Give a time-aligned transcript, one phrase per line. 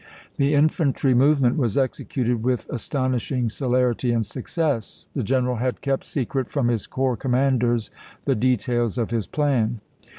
[0.37, 5.05] The infantry movement was executed with as tonishing celerity and success.
[5.13, 7.91] The general had kept secret from his corps commanders
[8.25, 9.79] the de tails of his plan.